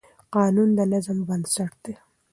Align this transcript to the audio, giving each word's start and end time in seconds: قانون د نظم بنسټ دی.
قانون 0.35 0.69
د 0.77 0.79
نظم 0.93 1.17
بنسټ 1.27 1.71
دی. 1.83 1.93